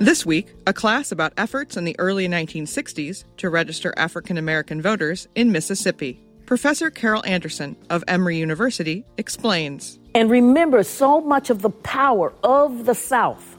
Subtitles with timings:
[0.00, 5.28] This week, a class about efforts in the early 1960s to register African American voters
[5.34, 6.18] in Mississippi.
[6.46, 9.98] Professor Carol Anderson of Emory University explains.
[10.14, 13.58] And remember, so much of the power of the South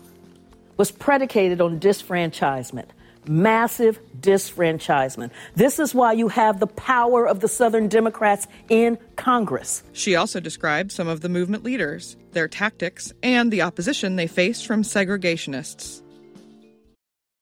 [0.78, 2.88] was predicated on disfranchisement,
[3.28, 5.30] massive disfranchisement.
[5.56, 9.84] This is why you have the power of the Southern Democrats in Congress.
[9.94, 14.66] She also described some of the movement leaders, their tactics, and the opposition they faced
[14.66, 16.02] from segregationists.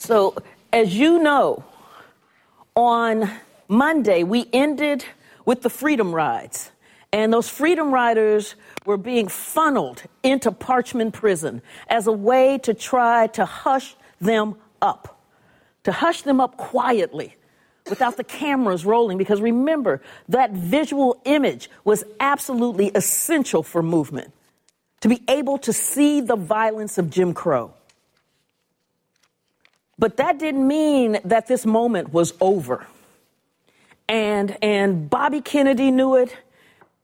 [0.00, 0.34] So,
[0.72, 1.62] as you know,
[2.74, 3.30] on
[3.68, 5.04] Monday we ended
[5.44, 6.70] with the Freedom Rides.
[7.12, 8.54] And those Freedom Riders
[8.86, 15.20] were being funneled into Parchman Prison as a way to try to hush them up,
[15.84, 17.36] to hush them up quietly
[17.90, 19.18] without the cameras rolling.
[19.18, 24.32] Because remember, that visual image was absolutely essential for movement
[25.02, 27.74] to be able to see the violence of Jim Crow.
[30.00, 32.86] But that didn't mean that this moment was over.
[34.08, 36.34] And, and Bobby Kennedy knew it,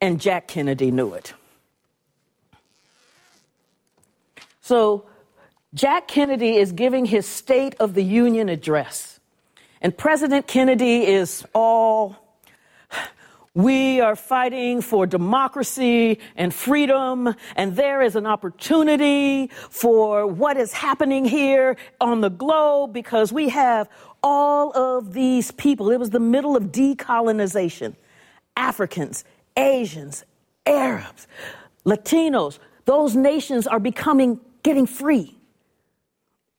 [0.01, 1.35] and Jack Kennedy knew it.
[4.63, 5.05] So,
[5.75, 9.21] Jack Kennedy is giving his State of the Union address.
[9.83, 12.17] And President Kennedy is all
[13.57, 20.75] we are fighting for democracy and freedom, and there is an opportunity for what is
[20.75, 23.89] happening here on the globe because we have
[24.23, 25.91] all of these people.
[25.91, 27.97] It was the middle of decolonization.
[28.59, 29.25] Africans,
[29.57, 30.27] Asians,
[30.67, 31.27] Arabs,
[31.87, 35.35] Latinos, those nations are becoming, getting free.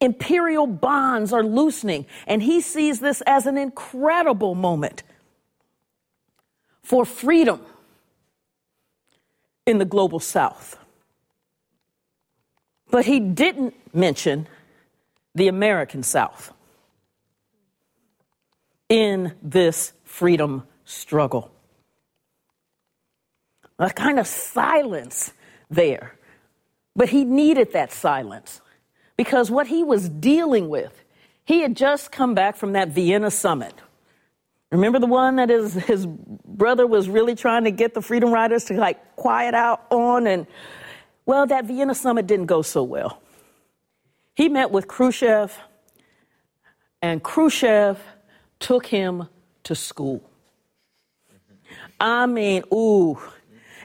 [0.02, 5.04] Imperial bonds are loosening, and he sees this as an incredible moment
[6.88, 7.60] for freedom
[9.66, 10.80] in the global south.
[12.90, 14.48] But he didn't mention
[15.36, 16.54] the American South
[18.88, 21.52] in this freedom struggle.
[23.78, 25.34] A kind of silence
[25.70, 26.16] there.
[26.96, 28.62] But he needed that silence
[29.18, 31.04] because what he was dealing with,
[31.44, 33.74] he had just come back from that Vienna summit
[34.72, 38.66] Remember the one that his, his brother was really trying to get the Freedom Riders
[38.66, 40.28] to like quiet out on?
[40.28, 40.46] And
[41.26, 43.22] well, that Vienna summit didn't go so well.
[44.36, 45.58] He met with Khrushchev,
[47.02, 48.00] and Khrushchev
[48.60, 49.30] took him
[49.64, 50.22] to school.
[52.00, 53.20] I mean, ooh,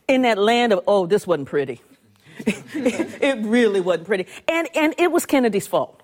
[0.08, 1.80] in that land of, oh, this wasn't pretty.
[2.46, 4.26] it really wasn't pretty.
[4.48, 6.02] And, and it was Kennedy's fault.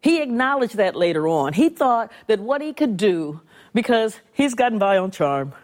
[0.00, 1.52] He acknowledged that later on.
[1.52, 3.40] He thought that what he could do
[3.78, 5.54] because he's gotten by on charm.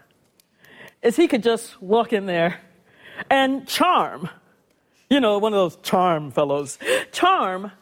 [1.01, 2.61] Is he could just walk in there
[3.29, 4.29] and charm,
[5.09, 6.79] you know, one of those charm fellows,
[7.11, 7.73] charm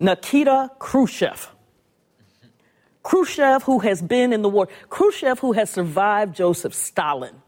[0.00, 1.54] Nikita Khrushchev.
[3.04, 7.40] Khrushchev, who has been in the war, Khrushchev, who has survived Joseph Stalin.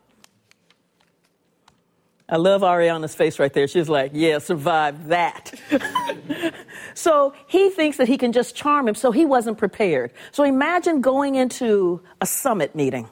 [2.32, 3.69] I love Ariana's face right there.
[3.69, 5.53] She's like, yeah, survive that.
[6.94, 10.12] so he thinks that he can just charm him, so he wasn't prepared.
[10.31, 13.06] So imagine going into a summit meeting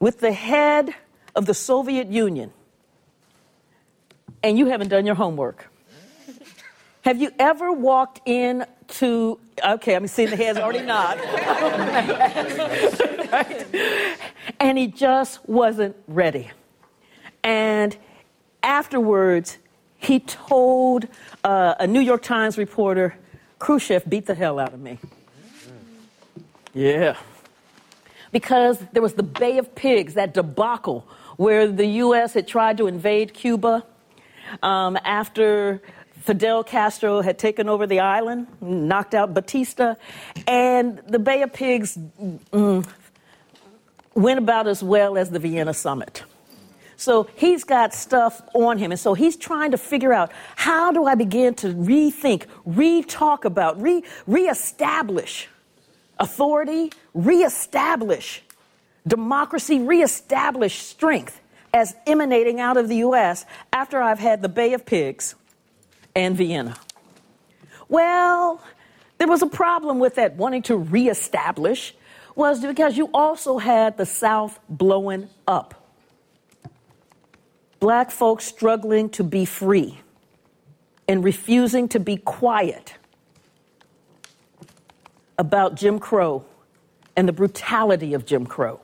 [0.00, 0.92] with the head
[1.36, 2.52] of the Soviet Union
[4.42, 5.68] and you haven't done your homework.
[7.02, 11.18] Have you ever walked in to, okay, I'm seeing the heads already nod.
[13.32, 13.66] right?
[14.58, 16.50] And he just wasn't ready.
[17.42, 17.96] And
[18.62, 19.58] afterwards,
[19.96, 21.06] he told
[21.44, 23.16] uh, a New York Times reporter,
[23.58, 24.98] Khrushchev beat the hell out of me.
[26.72, 27.16] Yeah.
[28.32, 31.06] Because there was the Bay of Pigs, that debacle
[31.36, 32.34] where the U.S.
[32.34, 33.84] had tried to invade Cuba
[34.62, 35.82] um, after
[36.20, 39.94] Fidel Castro had taken over the island, knocked out Batista,
[40.46, 41.96] and the Bay of Pigs
[42.52, 42.86] mm,
[44.14, 46.22] went about as well as the Vienna summit.
[47.00, 48.90] So he's got stuff on him.
[48.90, 53.46] And so he's trying to figure out how do I begin to rethink, re talk
[53.46, 55.48] about, re reestablish
[56.18, 58.42] authority, reestablish
[59.06, 61.40] democracy, reestablish strength
[61.72, 63.46] as emanating out of the U.S.
[63.72, 65.34] after I've had the Bay of Pigs
[66.14, 66.76] and Vienna.
[67.88, 68.62] Well,
[69.16, 71.94] there was a problem with that wanting to reestablish
[72.34, 75.79] was because you also had the South blowing up.
[77.80, 79.98] Black folks struggling to be free
[81.08, 82.94] and refusing to be quiet
[85.38, 86.44] about Jim Crow
[87.16, 88.80] and the brutality of Jim Crow.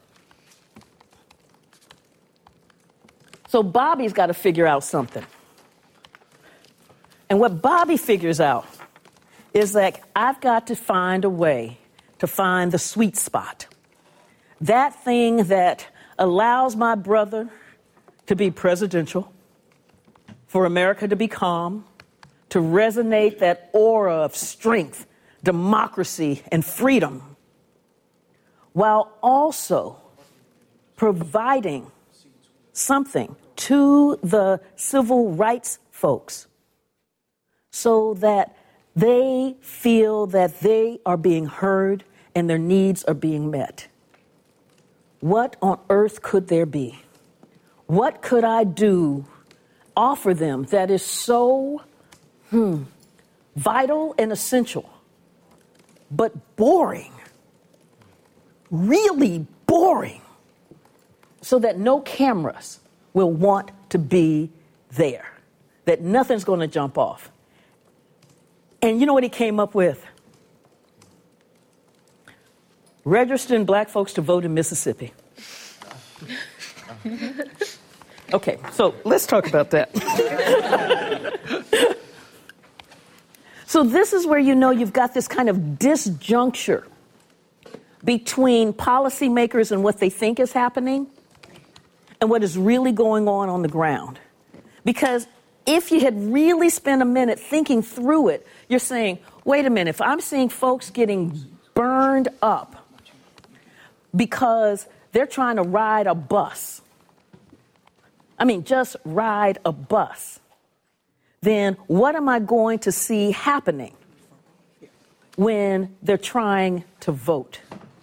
[3.49, 5.25] So Bobby's got to figure out something.
[7.29, 8.67] And what Bobby figures out
[9.53, 11.79] is that I've got to find a way
[12.19, 13.67] to find the sweet spot.
[14.61, 15.87] That thing that
[16.19, 17.51] allows my brother
[18.27, 19.33] to be presidential,
[20.47, 21.85] for America to be calm,
[22.49, 25.07] to resonate that aura of strength,
[25.43, 27.37] democracy, and freedom,
[28.73, 29.99] while also
[30.97, 31.91] providing
[32.73, 36.47] something to the civil rights folks
[37.71, 38.57] so that
[38.95, 43.89] they feel that they are being heard and their needs are being met.
[45.21, 47.01] What on earth could there be?
[47.87, 49.27] What could I do,
[49.97, 51.83] offer them that is so
[52.51, 52.83] hmm,
[53.55, 54.91] vital and essential,
[56.11, 57.13] but boring?
[58.71, 60.23] Really boring,
[61.41, 62.81] so that no cameras
[63.13, 64.51] will want to be
[64.91, 65.33] there,
[65.85, 67.31] that nothing's going to jump off.
[68.83, 70.05] And you know what he came up with?
[73.05, 75.13] Registering black folks to vote in Mississippi.
[78.33, 79.95] Okay, so let's talk about that.
[83.67, 86.85] so, this is where you know you've got this kind of disjuncture
[88.05, 91.07] between policymakers and what they think is happening
[92.21, 94.19] and what is really going on on the ground.
[94.85, 95.27] Because
[95.67, 99.91] if you had really spent a minute thinking through it, you're saying, wait a minute,
[99.91, 101.45] if I'm seeing folks getting
[101.75, 102.89] burned up
[104.15, 106.81] because they're trying to ride a bus,
[108.39, 110.41] I mean, just ride a bus,
[111.41, 113.95] then what am I going to see happening
[115.37, 117.61] when they're trying to vote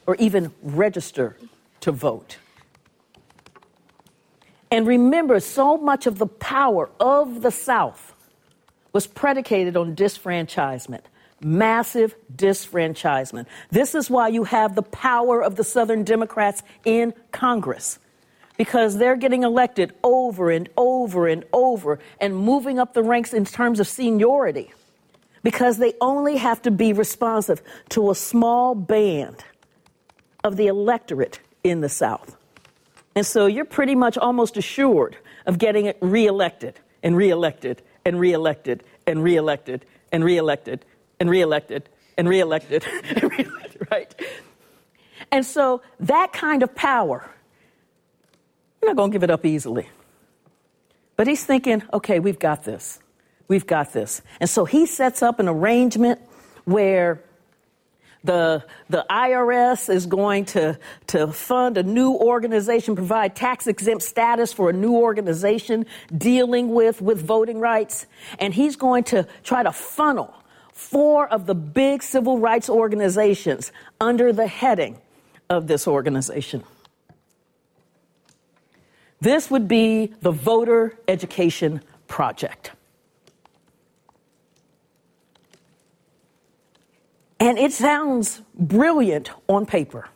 [0.07, 1.37] or even register
[1.81, 2.37] to vote?
[4.71, 8.15] And remember, so much of the power of the South
[8.91, 11.01] was predicated on disfranchisement,
[11.41, 13.45] massive disfranchisement.
[13.69, 17.99] This is why you have the power of the Southern Democrats in Congress,
[18.57, 23.45] because they're getting elected over and over and over and moving up the ranks in
[23.45, 24.71] terms of seniority,
[25.41, 29.43] because they only have to be responsive to a small band
[30.43, 32.35] of the electorate in the South.
[33.15, 38.83] And so you're pretty much almost assured of getting it reelected and reelected and reelected
[39.05, 40.85] and reelected and reelected
[41.19, 44.15] and reelected and reelected and reelected, right?
[45.31, 47.29] And so that kind of power,
[48.83, 49.87] I'm not going to give it up easily.
[51.15, 52.99] But he's thinking, okay, we've got this.
[53.47, 54.21] We've got this.
[54.41, 56.19] And so he sets up an arrangement
[56.65, 57.23] where
[58.25, 60.77] the, the IRS is going to,
[61.07, 65.85] to fund a new organization, provide tax exempt status for a new organization
[66.17, 68.05] dealing with, with voting rights.
[68.37, 70.33] And he's going to try to funnel
[70.73, 74.97] four of the big civil rights organizations under the heading
[75.49, 76.65] of this organization.
[79.23, 82.71] This would be the Voter Education Project.
[87.39, 90.09] And it sounds brilliant on paper.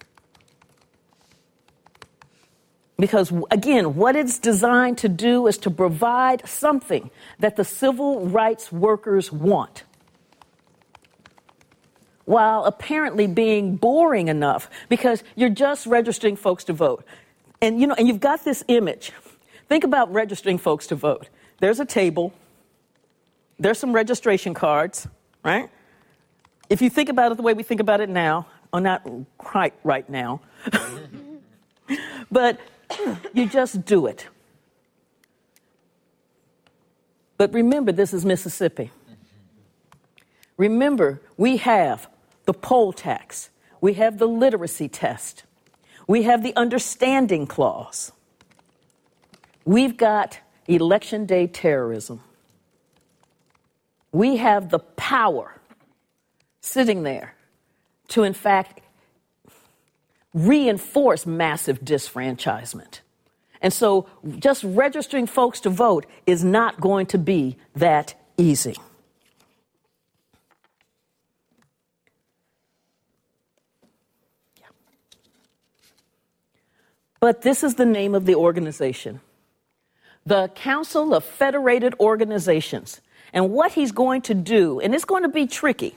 [2.99, 7.09] Because again, what it's designed to do is to provide something
[7.39, 9.85] that the civil rights workers want.
[12.25, 17.05] While apparently being boring enough because you're just registering folks to vote.
[17.61, 19.11] And you know, and you've got this image.
[19.67, 21.29] Think about registering folks to vote.
[21.59, 22.33] There's a table.
[23.59, 25.07] There's some registration cards,
[25.43, 25.69] right?
[26.69, 29.73] If you think about it the way we think about it now, or not quite
[29.83, 30.41] right now,
[32.31, 32.59] but
[33.33, 34.27] you just do it.
[37.37, 38.91] But remember, this is Mississippi.
[40.57, 42.09] Remember, we have
[42.45, 43.49] the poll tax,
[43.79, 45.43] we have the literacy test,
[46.07, 48.11] we have the understanding clause,
[49.65, 52.21] we've got election day terrorism,
[54.11, 55.53] we have the power
[56.61, 57.35] sitting there
[58.07, 58.81] to, in fact,
[60.33, 63.01] reinforce massive disfranchisement.
[63.61, 64.07] And so
[64.39, 68.75] just registering folks to vote is not going to be that easy.
[77.19, 79.21] But this is the name of the organization
[80.25, 82.99] the Council of Federated Organizations.
[83.31, 85.95] And what he's going to do, and it's going to be tricky,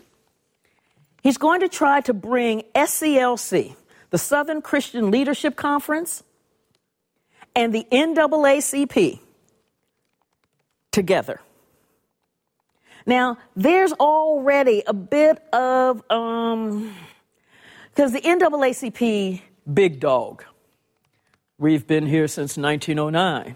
[1.23, 3.75] he's going to try to bring SCLC,
[4.11, 6.23] the Southern Christian Leadership Conference,
[7.57, 9.19] and the NAACP
[10.93, 11.41] together.
[13.07, 16.95] Now, there's already a bit of, um,
[17.91, 20.45] because the NAACP, big dog.
[21.61, 23.55] We've been here since 1909,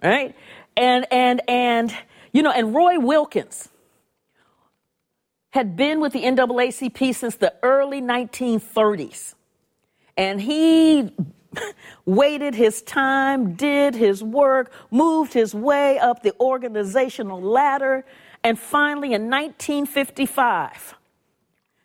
[0.00, 0.36] right?
[0.76, 1.92] And, and, and,
[2.32, 3.68] you know, and Roy Wilkins
[5.50, 9.34] had been with the NAACP since the early 1930s.
[10.16, 11.12] And he
[12.04, 18.04] waited his time, did his work, moved his way up the organizational ladder,
[18.44, 20.94] and finally in 1955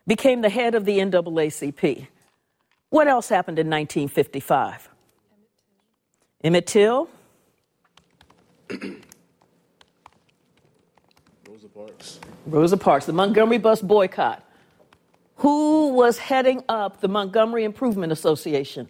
[0.06, 2.10] became the head of the NAACP.
[2.92, 4.90] What else happened in 1955?
[6.46, 7.10] Emmett Till.
[11.50, 12.20] Rosa Parks.
[12.46, 14.48] Rosa Parks, the Montgomery bus boycott.
[15.38, 18.88] Who was heading up the Montgomery Improvement Association?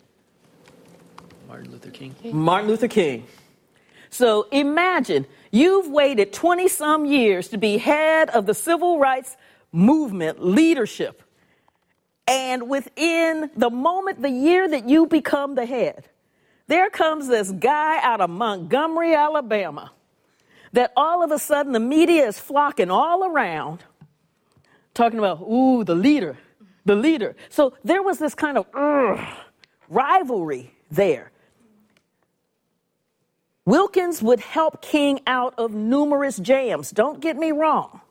[1.47, 2.13] Martin Luther King.
[2.25, 3.25] Martin Luther King.
[4.09, 9.37] So imagine you've waited 20 some years to be head of the civil rights
[9.71, 11.23] movement leadership.
[12.27, 16.09] And within the moment, the year that you become the head,
[16.67, 19.91] there comes this guy out of Montgomery, Alabama,
[20.73, 23.83] that all of a sudden the media is flocking all around,
[24.93, 26.37] talking about, ooh, the leader,
[26.85, 27.35] the leader.
[27.49, 28.65] So there was this kind of
[29.89, 31.31] rivalry there.
[33.65, 36.91] Wilkins would help King out of numerous jams.
[36.91, 38.01] Don't get me wrong.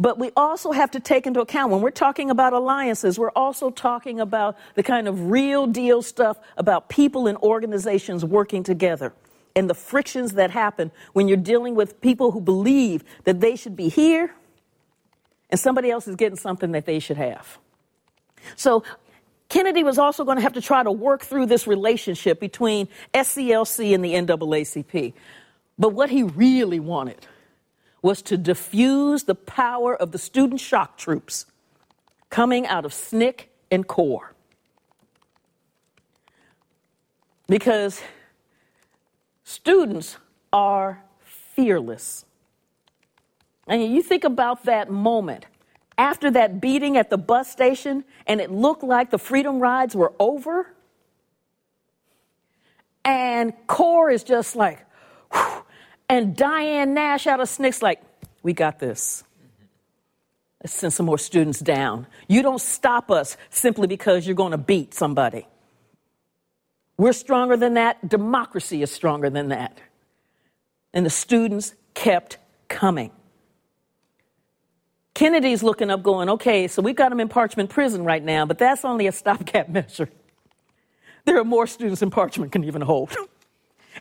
[0.00, 3.70] But we also have to take into account when we're talking about alliances, we're also
[3.70, 9.12] talking about the kind of real deal stuff about people and organizations working together
[9.54, 13.76] and the frictions that happen when you're dealing with people who believe that they should
[13.76, 14.34] be here
[15.50, 17.58] and somebody else is getting something that they should have.
[18.56, 18.84] So
[19.50, 23.94] Kennedy was also going to have to try to work through this relationship between SCLC
[23.94, 25.12] and the NAACP.
[25.78, 27.26] But what he really wanted
[28.02, 31.46] was to diffuse the power of the student shock troops
[32.30, 34.34] coming out of SNCC and CORE.
[37.46, 38.00] Because
[39.44, 40.16] students
[40.52, 42.24] are fearless.
[43.66, 45.46] And you think about that moment
[45.98, 50.12] after that beating at the bus station and it looked like the freedom rides were
[50.18, 50.72] over.
[53.04, 54.78] And CORE is just like,
[56.10, 58.02] and Diane Nash out of SNCC's like,
[58.42, 59.22] we got this.
[60.60, 62.08] Let's send some more students down.
[62.26, 65.46] You don't stop us simply because you're going to beat somebody.
[66.98, 68.06] We're stronger than that.
[68.06, 69.80] Democracy is stronger than that.
[70.92, 72.38] And the students kept
[72.68, 73.12] coming.
[75.14, 78.58] Kennedy's looking up, going, okay, so we've got them in Parchman Prison right now, but
[78.58, 80.10] that's only a stopgap measure.
[81.24, 83.16] There are more students than Parchman can even hold.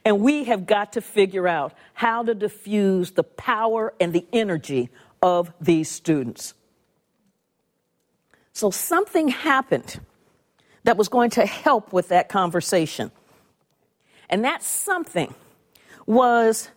[0.06, 4.90] And we have got to figure out how to diffuse the power and the energy
[5.22, 6.54] of these students.
[8.54, 10.00] So something happened
[10.84, 13.12] that was going to help with that conversation.
[14.30, 15.34] And that something
[16.06, 16.70] was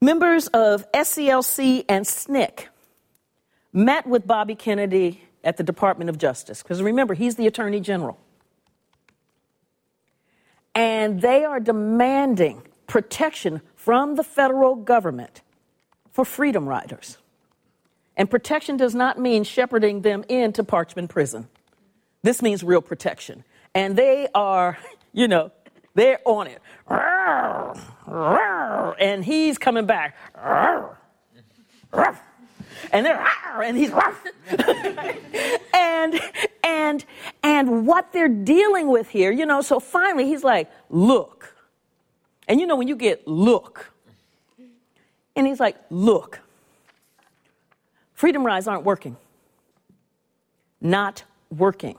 [0.00, 2.66] members of SCLC and SNCC
[3.72, 6.62] met with Bobby Kennedy at the Department of Justice.
[6.62, 8.18] Because remember, he's the Attorney General
[10.76, 15.40] and they are demanding protection from the federal government
[16.12, 17.16] for freedom riders.
[18.16, 21.48] And protection does not mean shepherding them into Parchman Prison.
[22.22, 23.42] This means real protection.
[23.74, 24.78] And they are,
[25.12, 25.50] you know,
[25.94, 26.60] they're on it.
[29.00, 30.14] And he's coming back.
[32.92, 33.26] And they're
[33.62, 33.90] and he's
[35.74, 36.20] and
[36.66, 37.04] and
[37.42, 41.54] and what they're dealing with here, you know, so finally he's like, look.
[42.48, 43.92] And you know, when you get look,
[45.36, 46.40] and he's like, look,
[48.14, 49.16] freedom rides aren't working.
[50.80, 51.96] Not working.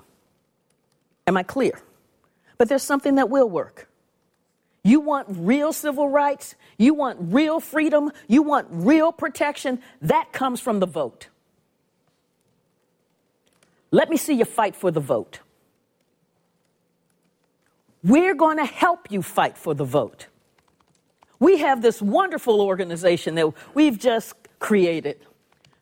[1.25, 1.79] Am I clear?
[2.57, 3.88] But there's something that will work.
[4.83, 6.55] You want real civil rights?
[6.77, 8.12] You want real freedom?
[8.27, 9.81] You want real protection?
[10.01, 11.27] That comes from the vote.
[13.91, 15.39] Let me see you fight for the vote.
[18.03, 20.27] We're going to help you fight for the vote.
[21.39, 25.20] We have this wonderful organization that we've just created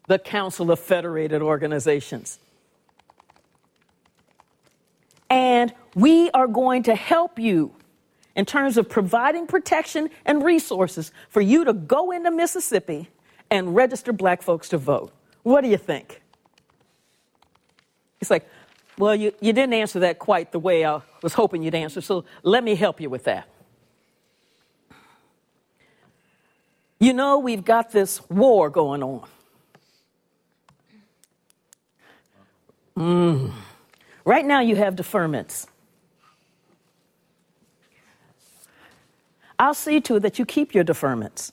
[0.08, 2.40] the Council of Federated Organizations.
[5.30, 7.74] And We are going to help you
[8.36, 13.10] in terms of providing protection and resources for you to go into Mississippi
[13.50, 15.14] and register black folks to vote.
[15.44, 16.22] What do you think?
[18.22, 18.48] It's like,
[18.98, 22.26] well, you, you didn't answer that quite the way I was hoping you'd answer, so
[22.44, 23.48] let me help you with that.
[27.00, 29.28] You know, we've got this war going on.
[32.98, 33.52] Mm.
[34.24, 35.68] Right now, you have deferments.
[39.60, 41.52] I'll see to it that you keep your deferments.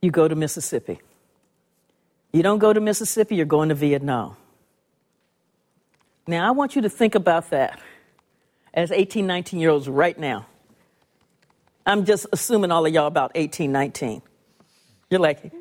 [0.00, 1.00] You go to Mississippi.
[2.32, 4.36] You don't go to Mississippi, you're going to Vietnam.
[6.26, 7.80] Now, I want you to think about that
[8.74, 10.46] as 18, 19 year olds right now.
[11.86, 14.22] I'm just assuming all of y'all about 18, 19.
[15.08, 15.52] You're like,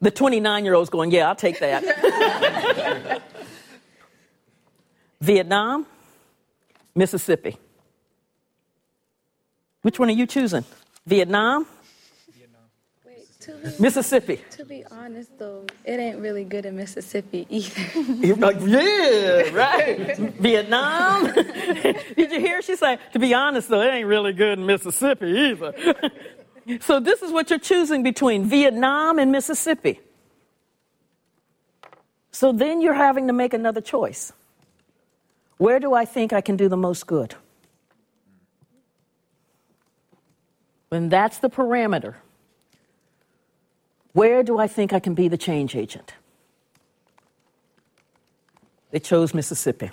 [0.00, 3.22] the 29 year old's going, yeah, I'll take that.
[5.20, 5.86] Vietnam,
[6.94, 7.58] Mississippi.
[9.82, 10.64] Which one are you choosing?
[11.06, 11.66] Vietnam?
[13.46, 14.40] Be, Mississippi.
[14.50, 18.00] to be honest, though, it ain't really good in Mississippi either.
[18.26, 20.16] You're like, yeah, right.
[20.16, 21.32] Vietnam.
[22.16, 22.60] Did you hear?
[22.62, 25.74] She like, to be honest, though, it ain't really good in Mississippi either.
[26.80, 30.00] so this is what you're choosing between Vietnam and Mississippi.
[32.32, 34.32] So then you're having to make another choice.
[35.58, 37.34] Where do I think I can do the most good?
[40.88, 42.16] When that's the parameter,
[44.16, 46.14] where do I think I can be the change agent?
[48.90, 49.90] They chose Mississippi.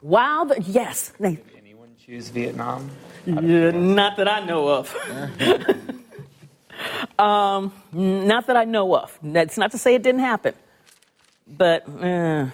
[0.00, 2.90] While the, yes, they, Did anyone choose Vietnam?
[3.26, 4.96] yeah, not that I know of.
[7.18, 9.18] um, not that I know of.
[9.22, 10.54] That's not to say it didn't happen,
[11.46, 12.46] but uh,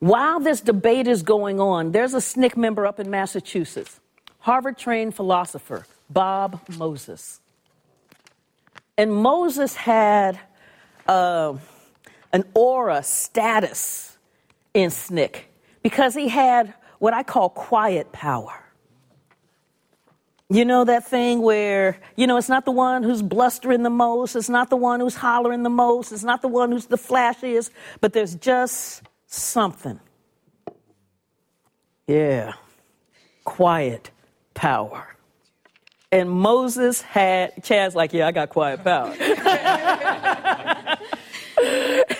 [0.00, 4.00] while this debate is going on, there's a SNCC member up in Massachusetts,
[4.40, 7.40] Harvard-trained philosopher Bob Moses,
[8.96, 10.38] and Moses had
[11.06, 11.54] uh,
[12.32, 14.16] an aura status
[14.74, 15.36] in SNCC
[15.82, 18.64] because he had what I call quiet power.
[20.50, 24.34] You know that thing where, you know, it's not the one who's blustering the most,
[24.34, 27.70] it's not the one who's hollering the most, it's not the one who's the flashiest,
[28.00, 30.00] but there's just something.
[32.06, 32.54] Yeah.
[33.44, 34.10] Quiet
[34.54, 35.14] power.
[36.10, 39.12] And Moses had, Chad's like, yeah, I got quiet power.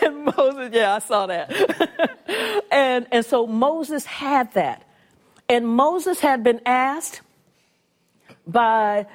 [0.03, 1.51] and Moses, yeah, I saw that.
[2.71, 4.85] and, and so Moses had that.
[5.49, 7.23] And Moses had been asked
[8.47, 9.07] by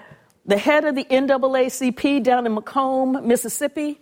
[0.46, 4.00] the head of the NAACP down in McComb, Mississippi,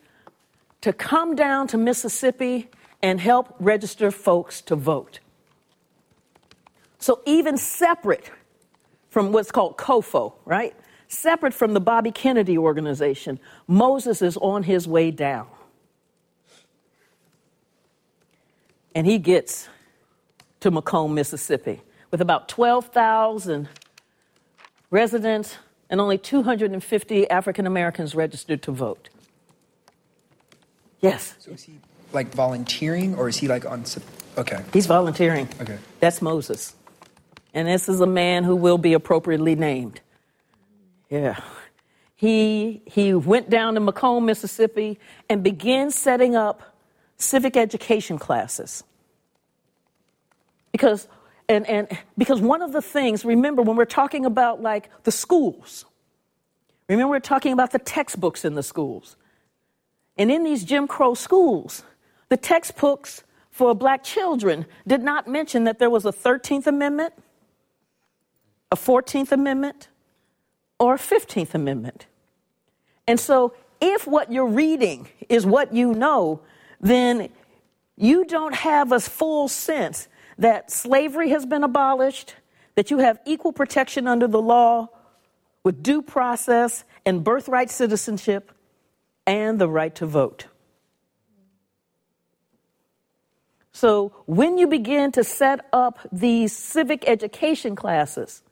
[0.79, 2.69] to come down to Mississippi
[3.01, 5.19] and help register folks to vote.
[6.99, 8.29] So, even separate
[9.09, 10.75] from what's called COFO, right?
[11.07, 15.47] Separate from the Bobby Kennedy organization, Moses is on his way down.
[18.93, 19.67] And he gets
[20.61, 23.67] to McComb, Mississippi, with about 12,000
[24.89, 25.57] residents
[25.89, 29.09] and only 250 African Americans registered to vote.
[31.01, 31.73] Yes, So is he
[32.13, 33.85] like volunteering or is he like on?
[34.37, 34.63] Okay.
[34.73, 35.47] he's volunteering.
[35.59, 35.77] Okay.
[35.99, 36.75] That's Moses.
[37.53, 39.99] And this is a man who will be appropriately named.
[41.09, 41.39] Yeah.
[42.15, 46.75] He, he went down to McComb, Mississippi, and began setting up
[47.17, 48.83] civic education classes.
[50.71, 51.07] Because,
[51.49, 55.85] and, and, because one of the things, remember, when we're talking about like the schools,
[56.87, 59.17] remember, we're talking about the textbooks in the schools.
[60.17, 61.83] And in these Jim Crow schools,
[62.31, 67.13] the textbooks for black children did not mention that there was a 13th Amendment,
[68.71, 69.89] a 14th Amendment,
[70.79, 72.05] or a 15th Amendment.
[73.05, 76.39] And so, if what you're reading is what you know,
[76.79, 77.27] then
[77.97, 82.35] you don't have a full sense that slavery has been abolished,
[82.75, 84.87] that you have equal protection under the law
[85.65, 88.53] with due process and birthright citizenship
[89.27, 90.45] and the right to vote.
[93.73, 98.43] So, when you begin to set up these civic education classes,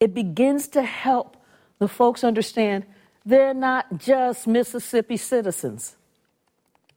[0.00, 1.36] it begins to help
[1.78, 2.84] the folks understand
[3.24, 5.96] they're not just Mississippi citizens,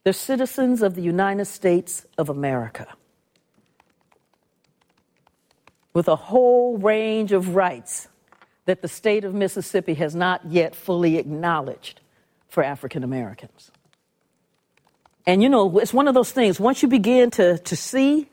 [0.04, 2.88] they're citizens of the United States of America
[5.94, 8.08] with a whole range of rights
[8.66, 12.02] that the state of Mississippi has not yet fully acknowledged
[12.48, 13.72] for African Americans.
[15.26, 18.28] And you know, it's one of those things, once you begin to, to see,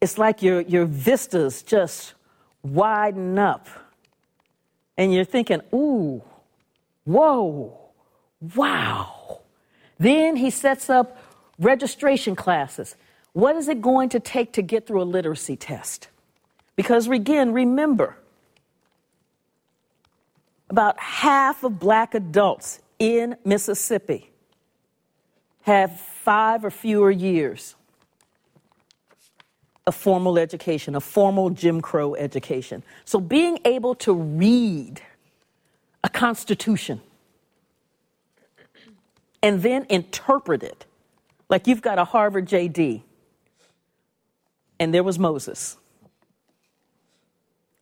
[0.00, 2.14] it's like your, your vistas just
[2.62, 3.68] widen up.
[4.96, 6.22] And you're thinking, ooh,
[7.04, 7.78] whoa,
[8.54, 9.40] wow.
[9.98, 11.18] Then he sets up
[11.58, 12.96] registration classes.
[13.32, 16.08] What is it going to take to get through a literacy test?
[16.76, 18.16] Because again, remember,
[20.70, 24.29] about half of black adults in Mississippi
[25.62, 27.74] have five or fewer years
[29.86, 32.82] of formal education, a formal Jim Crow education.
[33.04, 35.00] So being able to read
[36.04, 37.00] a constitution
[39.42, 40.86] and then interpret it,
[41.48, 43.02] like you've got a Harvard JD,
[44.78, 45.76] and there was Moses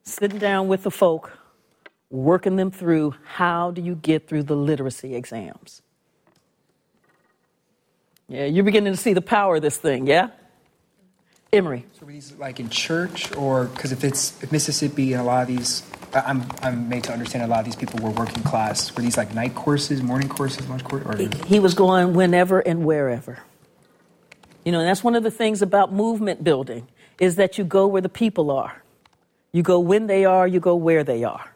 [0.03, 1.39] sitting down with the folk,
[2.11, 5.83] working them through how do you get through the literacy exams.
[8.29, 10.29] Yeah, you're beginning to see the power of this thing, yeah?
[11.51, 11.87] Emory.
[11.99, 15.43] So were these like in church, or because if it's if Mississippi and a lot
[15.43, 18.95] of these, I'm I'm made to understand a lot of these people were working class.
[18.95, 21.09] Were these like night courses, morning courses, lunch courses?
[21.09, 23.39] Or he, he was going whenever and wherever.
[24.63, 26.87] You know, and that's one of the things about movement building
[27.19, 28.83] is that you go where the people are.
[29.51, 31.51] You go when they are, you go where they are.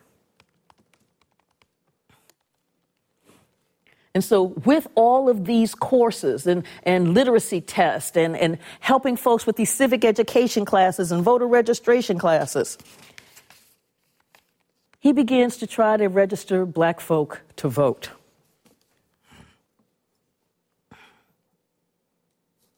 [4.15, 9.47] And so, with all of these courses and, and literacy tests and, and helping folks
[9.47, 12.77] with these civic education classes and voter registration classes,
[15.01, 18.11] he begins to try to register black folk to vote.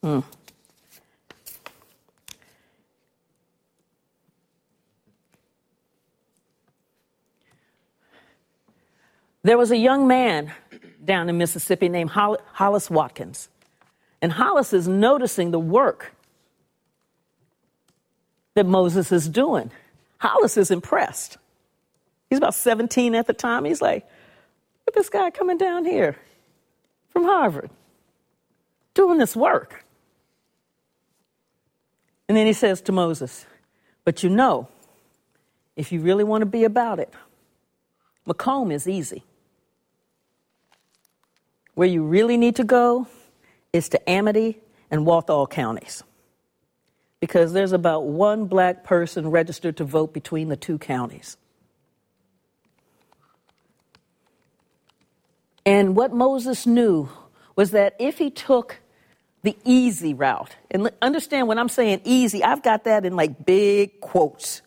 [0.01, 0.21] Hmm.
[9.43, 10.53] There was a young man
[11.05, 13.49] down in Mississippi named Hollis Watkins.
[14.21, 16.13] And Hollis is noticing the work
[18.55, 19.71] that Moses is doing.
[20.17, 21.37] Hollis is impressed.
[22.29, 23.65] He's about 17 at the time.
[23.65, 26.15] He's like, look at this guy coming down here
[27.09, 27.69] from Harvard
[28.95, 29.83] doing this work.
[32.27, 33.45] And then he says to Moses,
[34.03, 34.67] But you know,
[35.75, 37.13] if you really want to be about it,
[38.27, 39.23] McComb is easy.
[41.75, 43.07] Where you really need to go
[43.71, 46.03] is to Amite and Walthall counties.
[47.19, 51.37] Because there's about one black person registered to vote between the two counties.
[55.65, 57.09] And what Moses knew
[57.55, 58.79] was that if he took
[59.43, 63.99] the easy route, and understand when I'm saying easy, I've got that in like big
[64.01, 64.61] quotes.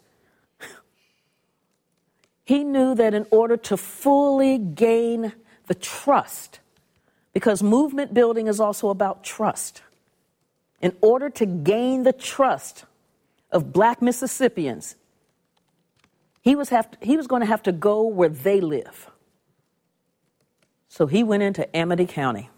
[2.44, 5.32] He knew that in order to fully gain
[5.66, 6.60] the trust
[7.38, 9.80] because movement building is also about trust.
[10.82, 12.84] In order to gain the trust
[13.52, 14.96] of black Mississippians,
[16.40, 19.08] he was, to, he was going to have to go where they live.
[20.88, 22.50] So he went into Amite County.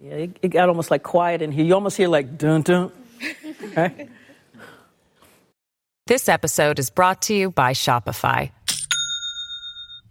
[0.00, 1.64] Yeah, it, it, got almost like quiet in here.
[1.64, 2.92] You almost hear like dun dun.
[3.76, 4.08] Right?
[6.06, 8.50] This episode is brought to you by Shopify.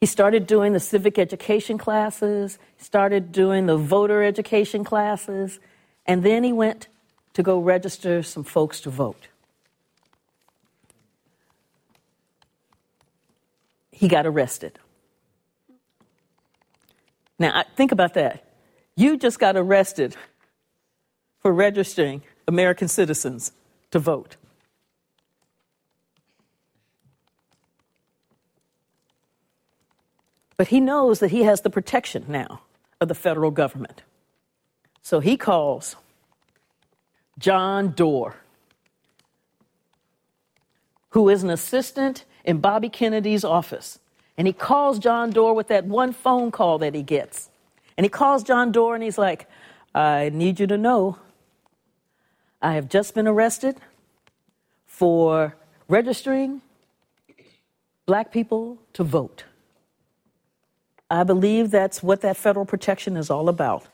[0.00, 5.58] He started doing the civic education classes, started doing the voter education classes,
[6.06, 6.88] and then he went
[7.34, 9.28] to go register some folks to vote.
[13.90, 14.78] He got arrested.
[17.38, 18.44] Now, think about that.
[18.94, 20.16] You just got arrested
[21.40, 23.52] for registering American citizens
[23.90, 24.36] to vote.
[30.58, 32.60] But he knows that he has the protection now
[33.00, 34.02] of the federal government.
[35.00, 35.96] So he calls
[37.38, 38.34] John Doar,
[41.10, 44.00] who is an assistant in Bobby Kennedy's office.
[44.36, 47.48] And he calls John Doar with that one phone call that he gets.
[47.96, 49.48] And he calls John Doar and he's like,
[49.94, 51.18] I need you to know
[52.60, 53.76] I have just been arrested
[54.86, 55.54] for
[55.88, 56.62] registering
[58.06, 59.44] black people to vote.
[61.10, 63.86] I believe that's what that federal protection is all about.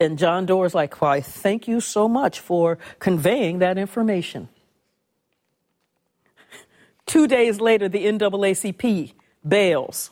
[0.00, 4.48] And John Doar is like, Why, thank you so much for conveying that information.
[7.06, 9.12] Two days later, the NAACP
[9.46, 10.10] bails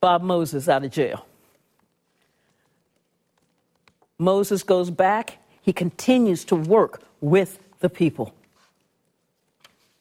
[0.00, 1.26] Bob Moses out of jail.
[4.18, 8.34] Moses goes back, he continues to work with the people.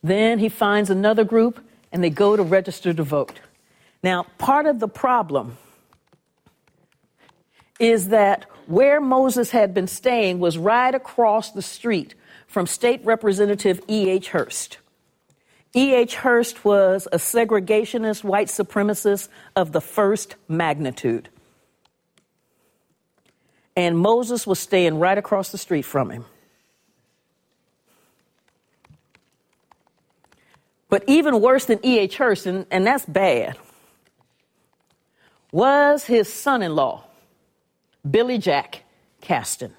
[0.04, 3.40] Then he finds another group and they go to register to vote.
[4.04, 5.58] Now, part of the problem
[7.80, 12.14] is that where Moses had been staying was right across the street
[12.48, 14.30] from State Representative E.H.
[14.30, 14.78] Hurst.
[15.74, 16.16] E.H.
[16.16, 21.30] Hurst was a segregationist white supremacist of the first magnitude.
[23.76, 26.26] And Moses was staying right across the street from him.
[30.90, 32.18] But even worse than E.H.
[32.18, 33.58] Hurst, and, and that's bad,
[35.54, 37.06] was his son in law,
[38.10, 38.84] Billy Jack
[39.22, 39.74] Caston.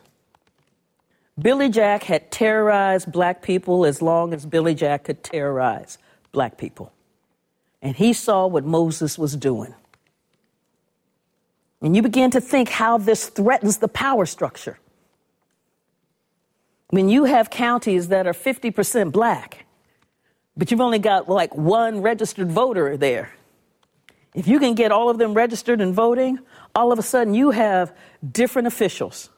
[1.38, 5.98] Billy Jack had terrorized black people as long as Billy Jack could terrorize
[6.30, 6.92] black people.
[7.82, 9.74] And he saw what Moses was doing.
[11.82, 14.78] And you begin to think how this threatens the power structure.
[16.88, 19.66] When you have counties that are 50% black,
[20.56, 23.32] but you've only got like one registered voter there.
[24.34, 26.40] If you can get all of them registered and voting,
[26.74, 27.96] all of a sudden you have
[28.28, 29.30] different officials,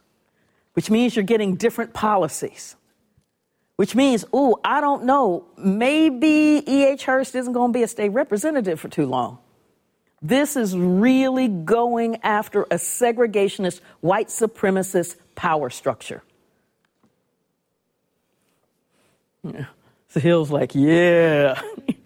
[0.73, 2.77] which means you're getting different policies.
[3.77, 7.05] Which means, oh, I don't know, maybe E.H.
[7.05, 9.39] Hurst isn't going to be a state representative for too long.
[10.23, 16.23] This is really going after a segregationist, white supremacist power structure.
[19.43, 19.67] Yeah.
[20.09, 21.61] So Hill's like, yeah.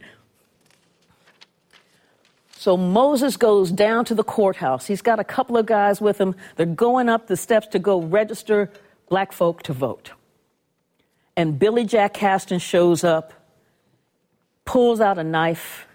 [2.60, 4.86] so Moses goes down to the courthouse.
[4.86, 6.34] He's got a couple of guys with him.
[6.56, 8.70] They're going up the steps to go register
[9.08, 10.10] black folk to vote.
[11.38, 13.32] And Billy Jack Caston shows up,
[14.66, 15.86] pulls out a knife,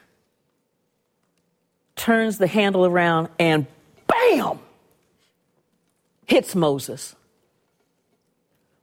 [1.95, 3.67] turns the handle around, and
[4.07, 4.57] bam!
[6.25, 7.15] Hits Moses.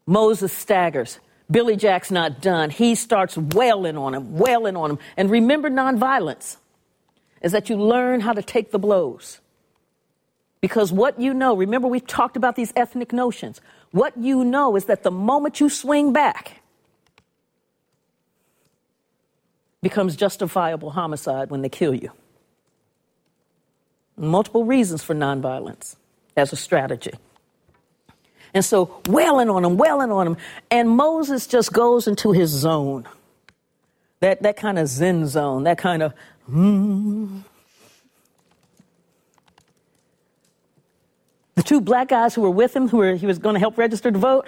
[0.07, 1.19] Moses staggers.
[1.51, 2.71] Billy Jack's not done.
[2.71, 4.99] He starts wailing on him, wailing on him.
[5.17, 6.59] And remember nonviolence
[7.43, 9.41] is that you learn how to take the blows.
[10.61, 13.61] Because what you know, remember we've talked about these ethnic notions.
[13.91, 16.63] What you know is that the moment you swing back
[19.83, 22.13] becomes justifiable homicide when they kill you.
[24.17, 25.97] Multiple reasons for nonviolence
[26.37, 27.13] as a strategy.
[28.55, 30.37] And so wailing on him, wailing on him.
[30.71, 33.09] And Moses just goes into his zone.
[34.23, 36.15] That, that kind of zen zone, that kind of,
[36.49, 37.43] mm.
[41.57, 43.77] The two black guys who were with him, who were, he was going to help
[43.77, 44.47] register to vote,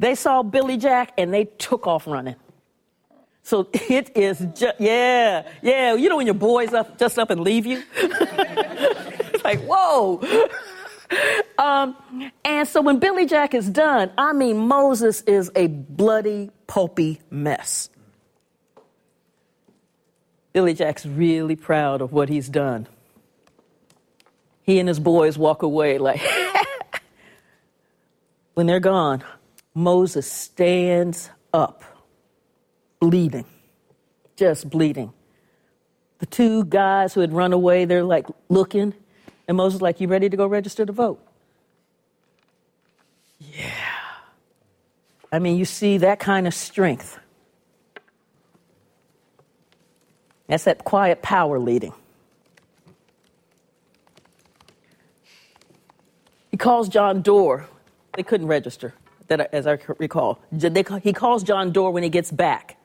[0.00, 2.34] they saw Billy Jack and they took off running.
[3.44, 5.94] So it is just, yeah, yeah.
[5.94, 7.80] You know when your boys up, just up and leave you?
[7.94, 10.20] it's like, whoa.
[11.58, 11.96] Um,
[12.44, 17.88] and so when Billy Jack is done, I mean, Moses is a bloody, pulpy mess.
[20.54, 22.86] Billy Jack's really proud of what he's done.
[24.62, 26.22] He and his boys walk away like,
[28.54, 29.24] when they're gone,
[29.74, 31.82] Moses stands up,
[33.00, 33.46] bleeding,
[34.36, 35.12] just bleeding.
[36.20, 38.94] The two guys who had run away, they're like looking,
[39.48, 41.20] and Moses like, "You ready to go register to vote?"
[43.40, 43.70] Yeah.
[45.32, 47.18] I mean, you see that kind of strength.
[50.54, 51.92] That's that quiet power leading.
[56.52, 57.64] He calls John Doar.
[58.16, 58.94] They couldn't register,
[59.26, 60.38] that, as I recall.
[61.02, 62.76] He calls John Doar when he gets back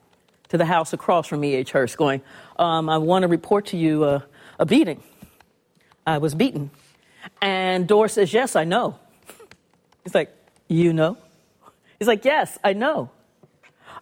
[0.48, 1.70] to the house across from E.H.
[1.70, 2.24] Hurst, going,
[2.58, 4.26] um, I want to report to you a,
[4.58, 5.04] a beating.
[6.08, 6.72] I was beaten.
[7.40, 8.98] And Doar says, Yes, I know.
[10.04, 10.36] He's like,
[10.68, 11.20] You know?
[12.00, 13.12] He's like, Yes, I know.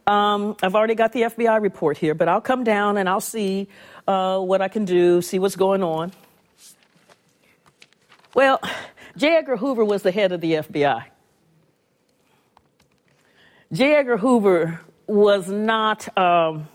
[0.08, 3.68] Um, I've already got the FBI report here, but I'll come down and I'll see
[4.08, 6.14] uh, what I can do, see what's going on.
[8.34, 8.62] Well,
[9.18, 9.36] J.
[9.36, 11.04] Edgar Hoover was the head of the FBI.
[13.74, 13.96] J.
[13.96, 16.70] Edgar Hoover was not, um,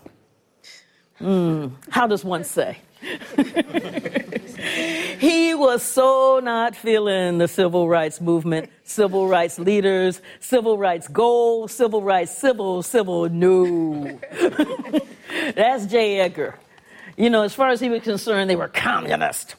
[1.19, 2.77] mm, how does one say?
[5.19, 11.71] he was so not feeling the civil rights movement, civil rights leaders, civil rights goals,
[11.71, 14.19] civil rights, civil, civil, no.
[15.55, 16.19] That's J.
[16.19, 16.57] Edgar.
[17.17, 19.55] You know, as far as he was concerned, they were communist.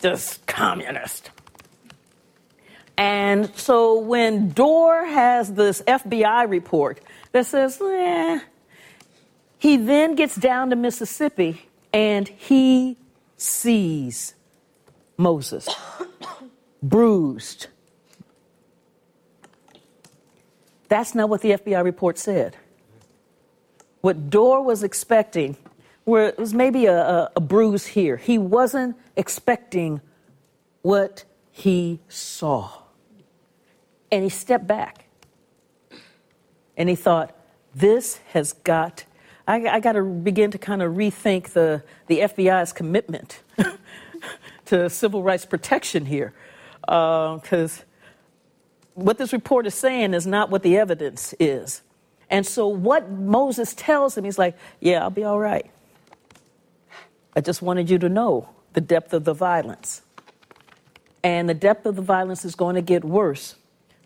[0.00, 1.30] Just communist.
[2.96, 7.00] And so when Doar has this FBI report
[7.32, 8.40] that says, eh,
[9.58, 12.96] he then gets down to Mississippi and he
[13.36, 14.34] sees
[15.16, 15.68] Moses
[16.82, 17.68] bruised.
[20.88, 22.56] That's not what the FBI report said.
[24.00, 25.56] What Doar was expecting
[26.04, 28.16] was maybe a, a, a bruise here.
[28.16, 30.00] He wasn't expecting
[30.82, 32.70] what he saw.
[34.10, 35.04] And he stepped back
[36.76, 37.34] and he thought,
[37.74, 39.04] this has got,
[39.46, 43.40] I, I got to begin to kind of rethink the, the FBI's commitment
[44.66, 46.32] to civil rights protection here.
[46.80, 47.84] Because uh,
[48.94, 51.82] what this report is saying is not what the evidence is.
[52.30, 55.70] And so, what Moses tells him, he's like, Yeah, I'll be all right.
[57.36, 60.02] I just wanted you to know the depth of the violence.
[61.22, 63.56] And the depth of the violence is going to get worse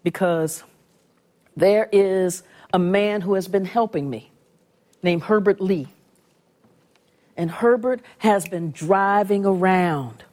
[0.03, 0.63] because
[1.57, 4.31] there is a man who has been helping me
[5.03, 5.89] named Herbert Lee.
[7.37, 10.25] And Herbert has been driving around,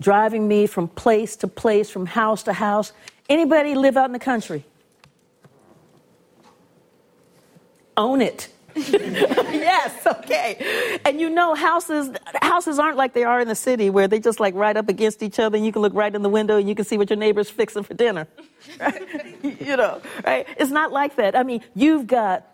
[0.00, 2.92] driving me from place to place, from house to house.
[3.28, 4.64] Anybody live out in the country?
[7.96, 8.48] Own it.
[8.76, 11.00] yes, okay.
[11.04, 12.10] And you know, houses
[12.42, 15.22] houses aren't like they are in the city where they just like right up against
[15.22, 17.10] each other and you can look right in the window and you can see what
[17.10, 18.26] your neighbor's fixing for dinner.
[18.78, 19.36] Right?
[19.60, 20.46] you know, right?
[20.56, 21.36] It's not like that.
[21.36, 22.46] I mean, you've got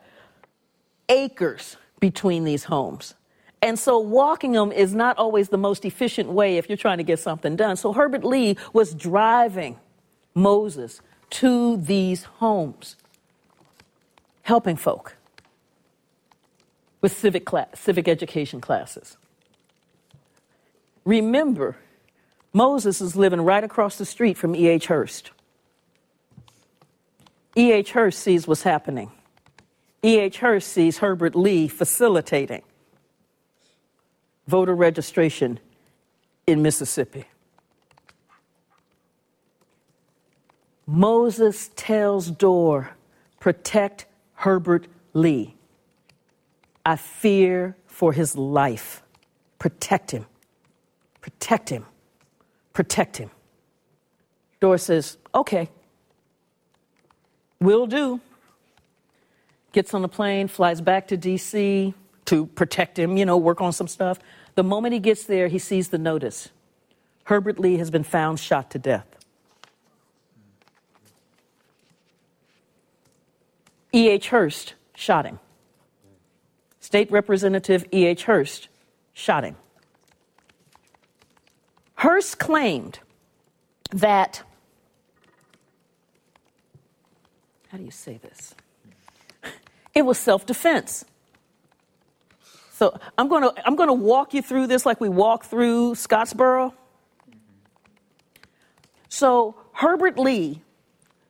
[1.09, 3.15] acres between these homes.
[3.63, 7.05] And so walking them is not always the most efficient way if you're trying to
[7.05, 7.77] get something done.
[7.77, 9.79] So Herbert Lee was driving
[10.35, 11.01] Moses
[11.31, 12.97] to these homes,
[14.43, 15.16] helping folk
[17.07, 19.17] with civic, class, civic education classes.
[21.05, 21.77] Remember,
[22.53, 24.87] Moses is living right across the street from E.H.
[24.87, 25.31] Hurst.
[27.55, 27.93] E.H.
[27.93, 29.13] Hurst sees what's happening.
[30.05, 30.39] E.H.
[30.39, 32.63] Hurst sees Herbert Lee facilitating
[34.49, 35.61] voter registration
[36.49, 37.27] in Mississippi.
[40.89, 42.89] Moses tells Doar,
[43.39, 45.56] protect Herbert Lee.
[46.87, 49.03] I fear for his life.
[49.59, 50.25] Protect him.
[51.21, 51.85] Protect him.
[52.73, 53.31] Protect him.
[54.61, 55.69] Doris says, Okay,
[57.61, 58.21] will do.
[59.73, 61.93] Gets on the plane, flies back to D.C.
[62.27, 64.21] to protect him, you know, work on some stuff.
[64.55, 66.51] The moment he gets there, he sees the notice
[67.25, 69.07] Herbert Lee has been found shot to death.
[73.93, 74.29] E.H.
[74.29, 75.41] Hurst shot him.
[76.87, 78.23] State Representative E.H.
[78.23, 78.69] Hurst
[79.13, 79.57] shot him.
[81.97, 83.01] Hurst claimed
[83.91, 84.45] that,
[87.71, 88.55] how do you say this?
[89.97, 91.05] It was self defense.
[92.71, 95.97] So I'm going to I'm going to walk you through this like we walk through
[95.97, 96.73] Scottsboro.
[99.09, 100.63] So Herbert Lee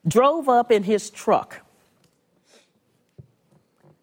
[0.07, 1.62] drove up in his truck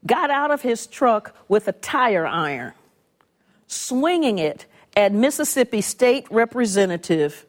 [0.06, 2.74] got out of his truck with a tire iron,
[3.68, 7.46] swinging it at Mississippi State Representative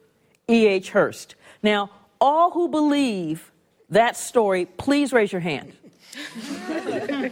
[0.49, 0.91] E.H.
[0.91, 1.35] Hurst.
[1.61, 1.91] Now,
[2.21, 3.51] all who believe
[3.89, 5.73] that story, please raise your hand.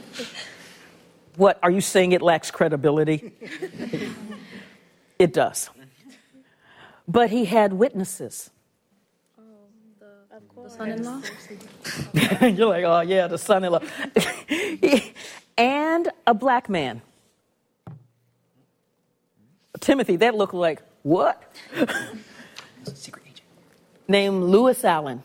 [1.35, 3.31] what, are you saying it lacks credibility?
[5.19, 5.69] it does.
[7.07, 8.49] But he had witnesses.
[10.73, 11.21] The son-in-law?
[12.47, 13.81] You're like, oh yeah, the son-in-law.
[15.57, 17.01] and a black man.
[19.79, 21.43] Timothy, that looked like what?
[22.85, 23.41] Secret agent.
[24.07, 25.23] Named Lewis Allen.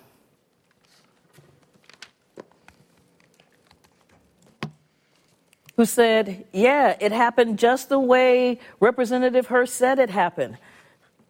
[5.77, 10.59] Who said, yeah, it happened just the way Representative Hurst said it happened.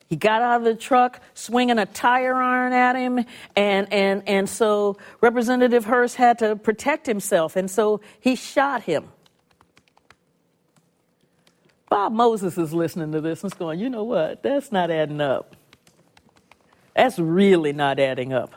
[0.08, 4.48] He got out of the truck swinging a tire iron at him, and, and, and
[4.48, 9.08] so Representative Hurst had to protect himself, and so he shot him.
[11.90, 14.42] Bob Moses is listening to this and going, you know what?
[14.42, 15.56] That's not adding up.
[16.94, 18.54] That's really not adding up.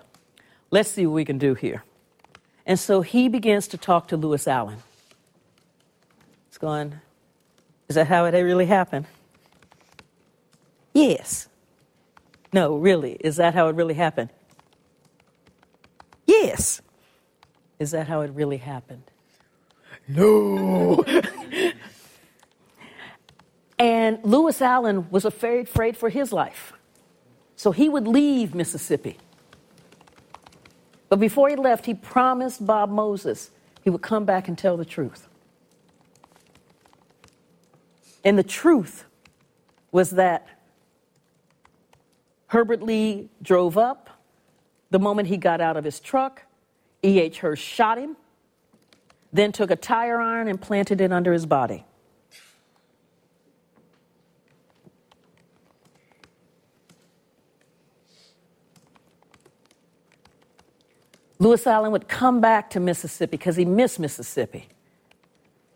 [0.69, 1.83] Let's see what we can do here.
[2.65, 4.77] And so he begins to talk to Lewis Allen.
[6.49, 6.95] He's going,
[7.89, 9.05] Is that how it really happened?
[10.93, 11.47] Yes.
[12.53, 13.13] No, really.
[13.19, 14.29] Is that how it really happened?
[16.25, 16.81] Yes.
[17.79, 19.03] Is that how it really happened?
[20.07, 21.03] No.
[23.81, 26.73] And Lewis Allen was afraid, afraid for his life.
[27.55, 29.17] So he would leave Mississippi.
[31.09, 33.49] But before he left, he promised Bob Moses
[33.83, 35.27] he would come back and tell the truth.
[38.23, 39.05] And the truth
[39.91, 40.47] was that
[42.51, 44.09] Herbert Lee drove up.
[44.89, 46.43] The moment he got out of his truck,
[47.01, 47.39] E.H.
[47.39, 48.17] Hurst shot him,
[49.31, 51.85] then took a tire iron and planted it under his body.
[61.39, 64.67] Lewis Allen would come back to Mississippi because he missed Mississippi.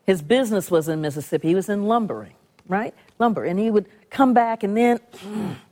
[0.05, 1.47] His business was in Mississippi.
[1.47, 2.36] He was in lumbering,
[2.67, 2.93] right?
[3.17, 3.45] Lumber.
[3.45, 4.99] And he would come back and then.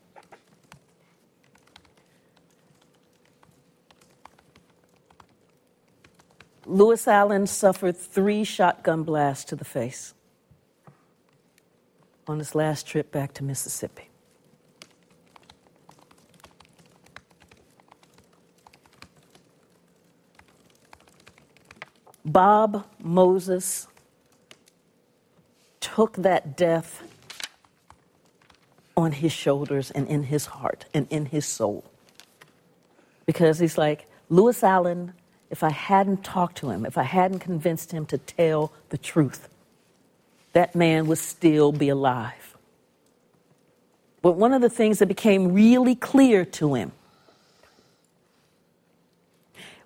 [6.66, 10.14] Lewis Allen suffered three shotgun blasts to the face
[12.28, 14.10] on his last trip back to Mississippi.
[22.26, 23.88] Bob Moses
[25.82, 27.04] took that death
[28.96, 31.84] on his shoulders and in his heart and in his soul.
[33.26, 35.14] Because he's like, Lewis Allen,
[35.54, 39.50] if I hadn't talked to him, if I hadn't convinced him to tell the truth,
[40.54, 42.58] that man would still be alive.
[44.24, 46.92] But one of the things that became really clear to him,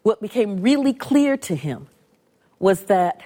[0.04, 1.88] what became really clear to him
[2.60, 3.22] was that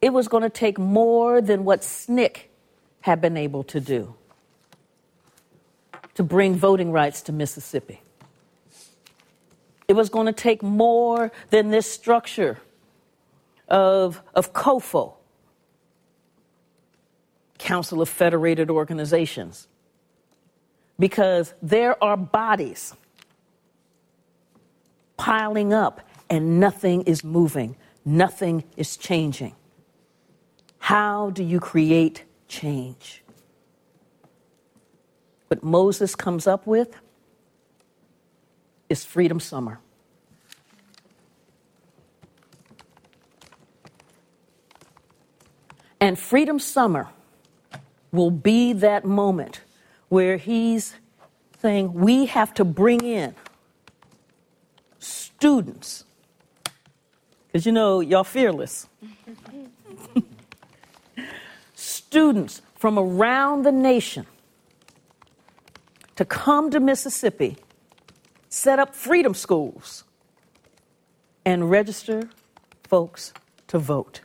[0.00, 2.44] it was going to take more than what SNCC
[3.02, 4.14] had been able to do
[6.14, 8.00] to bring voting rights to Mississippi.
[9.92, 12.56] It was going to take more than this structure
[13.68, 15.12] of, of COFO,
[17.58, 19.68] Council of Federated Organizations,
[20.98, 22.94] because there are bodies
[25.18, 29.54] piling up and nothing is moving, nothing is changing.
[30.78, 33.22] How do you create change?
[35.48, 36.96] What Moses comes up with
[38.92, 39.80] is Freedom Summer.
[45.98, 47.08] And Freedom Summer
[48.12, 49.62] will be that moment
[50.10, 50.94] where he's
[51.62, 53.34] saying we have to bring in
[54.98, 56.04] students
[57.46, 58.88] because you know, y'all fearless.
[61.74, 64.26] Students from around the nation
[66.16, 67.56] to come to Mississippi,
[68.52, 70.04] set up freedom schools,
[71.42, 72.28] and register
[72.84, 73.32] folks
[73.66, 74.20] to vote.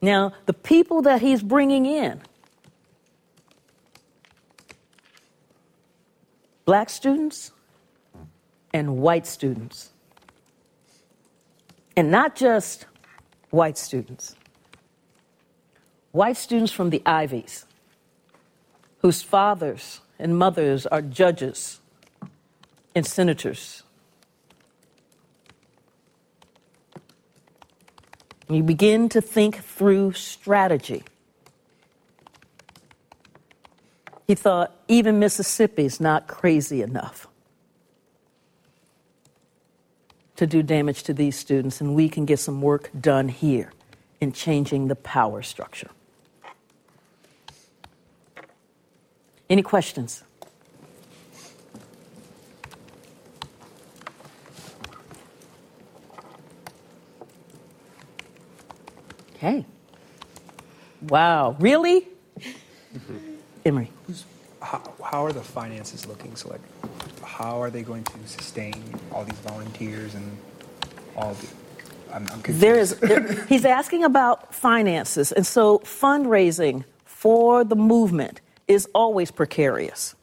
[0.00, 2.22] Now, the people that he's bringing in
[6.64, 7.52] black students
[8.72, 9.90] and white students.
[11.94, 12.86] And not just
[13.50, 14.34] white students,
[16.12, 17.66] white students from the Ivies,
[19.00, 21.80] whose fathers and mothers are judges
[22.98, 23.82] and senators.
[28.50, 31.02] You begin to think through strategy.
[34.26, 37.26] He thought, even Mississippi's not crazy enough.
[40.38, 43.72] to do damage to these students, and we can get some work done here
[44.20, 45.90] in changing the power structure.
[49.50, 50.22] Any questions?
[59.38, 59.64] Okay.
[61.02, 61.56] Wow.
[61.60, 62.08] Really?
[63.64, 63.90] Emory.
[64.60, 66.34] How, how are the finances looking?
[66.36, 66.60] So, like,
[67.24, 68.74] how are they going to sustain
[69.12, 70.38] all these volunteers and
[71.16, 71.46] all the
[72.12, 78.40] I'm, I'm there is there, he's asking about finances and so fundraising for the movement
[78.66, 80.14] is always precarious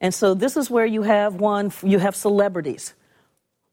[0.00, 2.94] and so this is where you have one you have celebrities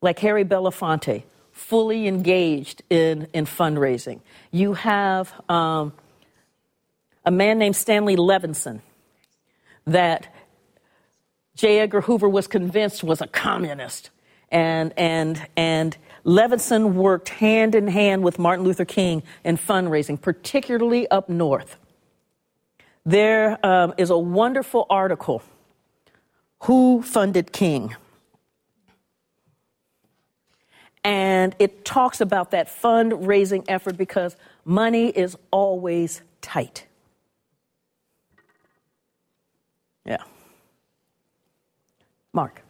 [0.01, 4.19] like harry belafonte fully engaged in, in fundraising
[4.51, 5.93] you have um,
[7.25, 8.81] a man named stanley levinson
[9.85, 10.27] that
[11.55, 11.79] J.
[11.79, 14.09] Edgar Hoover was convinced was a communist.
[14.49, 21.07] And, and, and Levinson worked hand in hand with Martin Luther King in fundraising, particularly
[21.09, 21.77] up north.
[23.05, 25.41] There um, is a wonderful article
[26.61, 27.95] Who Funded King?
[31.03, 34.35] And it talks about that fundraising effort because
[34.65, 36.85] money is always tight.
[40.05, 40.23] Yeah.
[42.33, 42.61] Mark.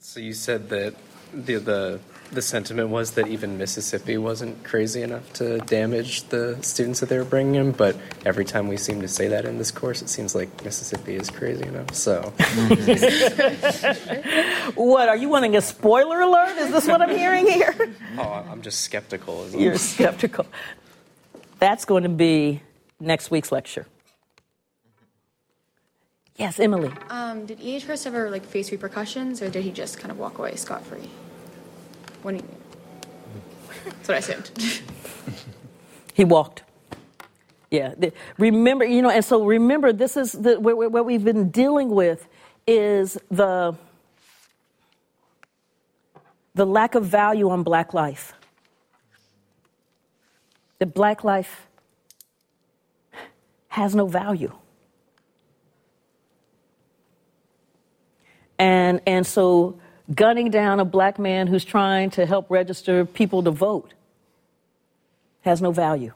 [0.00, 0.94] So you said that
[1.32, 2.00] the the
[2.30, 7.18] the sentiment was that even Mississippi wasn't crazy enough to damage the students that they
[7.18, 10.08] were bringing in, but every time we seem to say that in this course, it
[10.08, 11.94] seems like Mississippi is crazy enough.
[11.94, 12.20] So,
[14.74, 16.56] what are you wanting a spoiler alert?
[16.58, 17.74] Is this what I'm hearing here?
[18.18, 19.48] oh, I'm just skeptical.
[19.50, 20.46] You're skeptical.
[21.58, 22.62] That's going to be
[23.00, 23.86] next week's lecture.
[26.36, 26.92] Yes, Emily.
[27.10, 27.84] Um, did E.H.
[27.84, 31.10] Hurst ever like face repercussions, or did he just kind of walk away scot free?
[32.22, 32.48] When mean?
[33.84, 34.50] that's what I said.
[36.14, 36.62] he walked.
[37.70, 37.94] Yeah.
[38.38, 42.26] Remember, you know, and so remember, this is the, what, what we've been dealing with
[42.66, 43.76] is the
[46.58, 48.34] the lack of value on black life.
[50.80, 51.68] That black life
[53.68, 54.52] has no value.
[58.58, 59.78] And, and so
[60.14, 63.94] gunning down a black man who's trying to help register people to vote
[65.42, 66.12] has no value.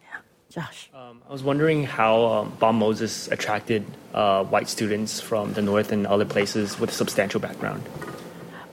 [0.00, 0.08] Yeah,
[0.50, 0.90] Josh.
[0.94, 5.92] Um, I was wondering how um, Bob Moses attracted uh, white students from the North
[5.92, 7.82] and other places with a substantial background.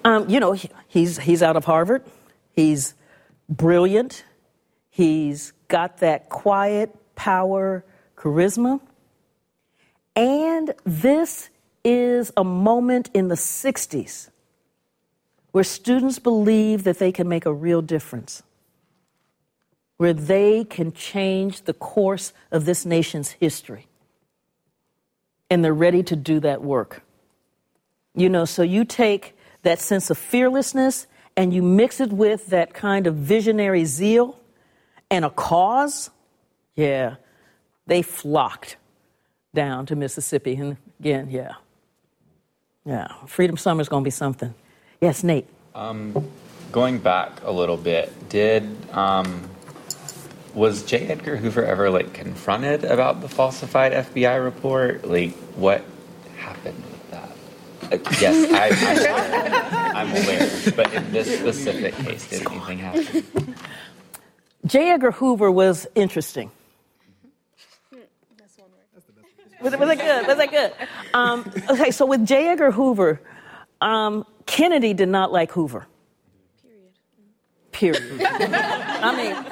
[0.04, 0.56] Um, you know,
[0.88, 2.04] he's, he's out of Harvard.
[2.54, 2.96] He's
[3.48, 4.26] brilliant.
[4.90, 7.86] He's got that quiet power,
[8.18, 8.82] charisma.
[10.16, 11.50] And this
[11.84, 14.30] is a moment in the 60s
[15.52, 18.44] where students believe that they can make a real difference,
[19.98, 23.88] where they can change the course of this nation's history.
[25.50, 27.04] And they're ready to do that work.
[28.16, 32.74] You know, so you take that sense of fearlessness and you mix it with that
[32.74, 34.40] kind of visionary zeal
[35.10, 36.10] and a cause.
[36.76, 37.16] Yeah,
[37.88, 38.78] they flocked
[39.54, 40.56] down to Mississippi.
[40.56, 41.56] And again, yeah.
[42.86, 44.54] Yeah, Freedom Summer is going to be something.
[45.02, 45.46] Yes, Nate.
[45.76, 46.30] Um,
[46.72, 49.50] going back a little bit, did um,
[50.54, 51.08] was J.
[51.08, 55.08] Edgar Hoover ever like confronted about the falsified FBI report?
[55.08, 55.84] Like, what
[56.38, 57.30] happened with that?
[57.94, 63.56] Uh, yes, I, I'm, aware, I'm aware, but in this specific case, did anything happen?
[64.66, 64.90] J.
[64.92, 66.52] Edgar Hoover was interesting.
[69.62, 70.28] Was, was that good?
[70.28, 70.74] Was that good?
[71.14, 72.48] Um, okay, so with J.
[72.48, 73.22] Edgar Hoover,
[73.80, 75.88] um, Kennedy did not like Hoover.
[77.72, 78.02] Period.
[78.20, 78.22] Period.
[78.26, 79.46] I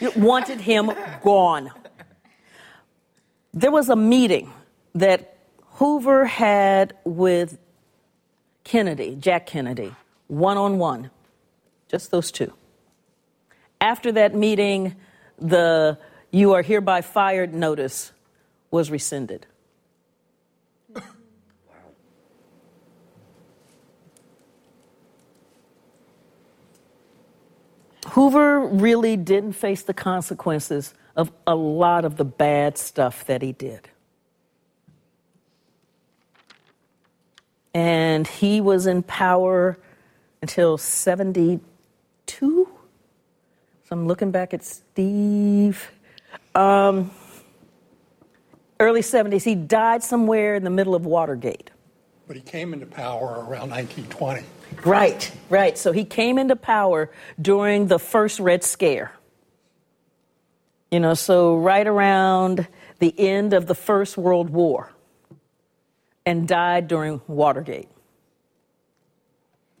[0.00, 0.90] mean, wanted him
[1.22, 1.70] gone.
[3.52, 4.50] There was a meeting
[4.94, 5.36] that
[5.72, 7.58] Hoover had with
[8.64, 9.94] Kennedy, Jack Kennedy,
[10.28, 11.10] one on one,
[11.88, 12.52] just those two.
[13.80, 14.96] After that meeting,
[15.38, 15.98] the
[16.30, 18.12] you are hereby fired notice
[18.72, 19.46] was rescinded.
[28.06, 33.52] Hoover really didn't face the consequences of a lot of the bad stuff that he
[33.52, 33.88] did.
[37.72, 39.78] And he was in power
[40.42, 41.60] until 72.
[42.26, 42.68] So
[43.90, 45.90] I'm looking back at Steve.
[46.54, 47.10] Um,
[48.82, 49.44] early 70s.
[49.44, 51.70] He died somewhere in the middle of Watergate.
[52.26, 54.42] But he came into power around 1920.
[54.84, 55.78] Right, right.
[55.78, 57.10] So he came into power
[57.40, 59.12] during the first Red Scare.
[60.90, 62.66] You know, so right around
[62.98, 64.92] the end of the First World War
[66.26, 67.88] and died during Watergate.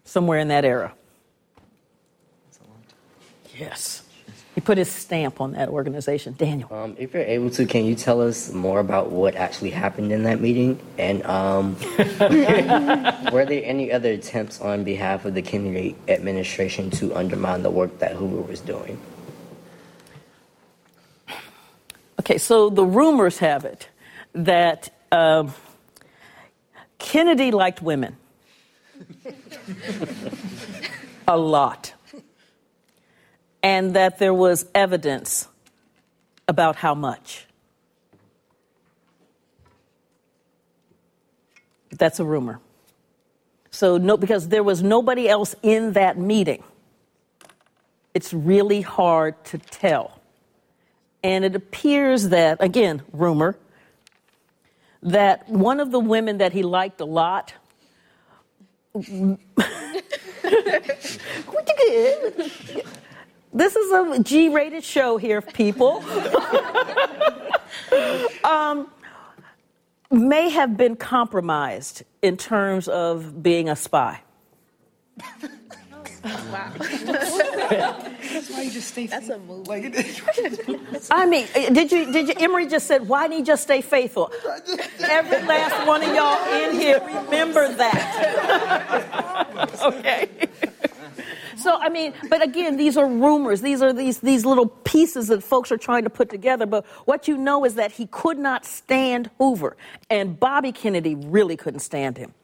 [0.04, 0.94] Somewhere in that era.
[3.56, 4.01] Yes.
[4.54, 6.34] He put his stamp on that organization.
[6.36, 6.72] Daniel.
[6.72, 10.24] Um, if you're able to, can you tell us more about what actually happened in
[10.24, 10.78] that meeting?
[10.98, 17.62] And um, were there any other attempts on behalf of the Kennedy administration to undermine
[17.62, 19.00] the work that Hoover was doing?
[22.20, 23.88] Okay, so the rumors have it
[24.34, 25.48] that uh,
[26.98, 28.16] Kennedy liked women
[31.26, 31.94] a lot
[33.62, 35.48] and that there was evidence
[36.48, 37.46] about how much.
[41.90, 42.60] That's a rumor.
[43.70, 46.62] So, no, because there was nobody else in that meeting,
[48.14, 50.20] it's really hard to tell.
[51.24, 53.56] And it appears that, again, rumor,
[55.02, 57.54] that one of the women that he liked a lot
[63.52, 66.02] This is a G rated show here, people.
[68.44, 68.90] um,
[70.10, 74.22] may have been compromised in terms of being a spy.
[76.24, 76.72] Wow.
[76.78, 79.06] That's why you just stay.
[79.06, 79.68] That's a move.
[81.10, 84.30] I mean, did you did you Emery just said why didn't he just stay faithful?
[85.00, 89.48] Every last one of y'all in here remember that.
[89.82, 90.28] okay.
[91.62, 93.60] So I mean, but again, these are rumors.
[93.60, 96.66] These are these these little pieces that folks are trying to put together.
[96.66, 99.76] But what you know is that he could not stand Hoover,
[100.10, 102.34] and Bobby Kennedy really couldn't stand him.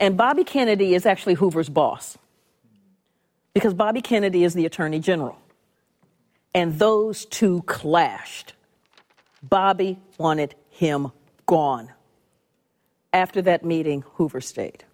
[0.00, 2.18] And Bobby Kennedy is actually Hoover's boss
[3.52, 5.38] because Bobby Kennedy is the Attorney General.
[6.54, 8.54] And those two clashed.
[9.42, 11.12] Bobby wanted him
[11.46, 11.92] gone.
[13.12, 14.84] After that meeting, Hoover stayed.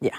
[0.00, 0.18] Yeah.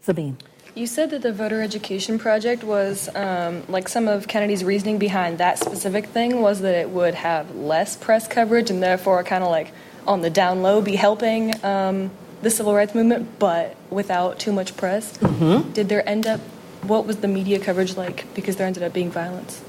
[0.00, 0.36] Sabine.
[0.74, 5.38] You said that the voter education project was um, like some of Kennedy's reasoning behind
[5.38, 9.50] that specific thing was that it would have less press coverage and therefore kind of
[9.50, 9.72] like
[10.06, 12.10] on the down low be helping um,
[12.40, 15.16] the civil rights movement, but without too much press.
[15.18, 15.72] Mhm.
[15.74, 16.40] Did there end up,
[16.82, 18.24] what was the media coverage like?
[18.34, 19.62] Because there ended up being violence.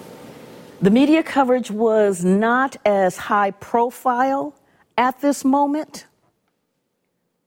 [0.81, 4.55] The media coverage was not as high profile
[4.97, 6.05] at this moment,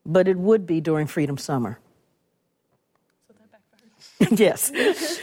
[0.07, 1.79] but it would be during Freedom Summer.
[4.31, 4.73] yes.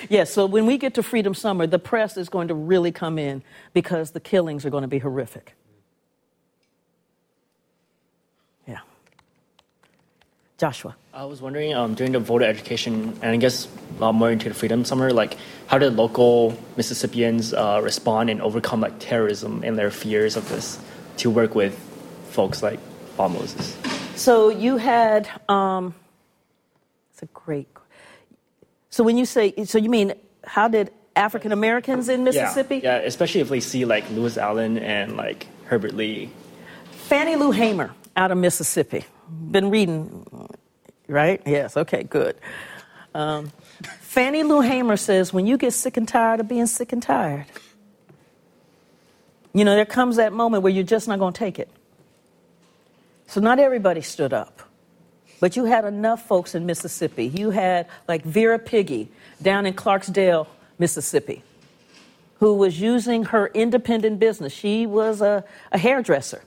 [0.10, 0.32] Yes.
[0.32, 3.42] So when we get to Freedom Summer, the press is going to really come in
[3.74, 5.56] because the killings are going to be horrific.
[8.68, 8.82] Yeah.
[10.60, 10.96] Joshua.
[11.12, 13.68] I was wondering um, during the voter education, and I guess
[14.00, 18.82] uh, more into the Freedom Summer, like how did local Mississippians uh, respond and overcome
[18.82, 20.80] like terrorism and their fears of this
[21.18, 21.78] to work with
[22.30, 22.80] folks like
[23.18, 23.76] Bob Moses?
[24.16, 25.96] So you had, um,
[27.12, 27.68] it's a great.
[28.90, 30.14] So when you say, so you mean
[30.46, 32.78] how did African Americans in Mississippi?
[32.78, 36.30] Yeah, yeah, especially if they see like Lewis Allen and like Herbert Lee.
[36.92, 39.06] Fannie Lou Hamer out of Mississippi.
[39.30, 40.26] Been reading,
[41.08, 41.42] right?
[41.46, 42.36] Yes, okay, good.
[43.16, 43.52] Um,
[44.02, 47.46] Fannie Lou Hamer says, when you get sick and tired of being sick and tired,
[49.54, 51.70] you know, there comes that moment where you're just not going to take it.
[53.28, 54.62] So not everybody stood up.
[55.40, 57.26] But you had enough folks in Mississippi.
[57.26, 59.10] You had like Vera Pigee
[59.42, 60.48] down in Clarksdale,
[60.80, 61.44] Mississippi,
[62.40, 64.54] who was using her independent business.
[64.54, 66.44] She was a, a hairdresser.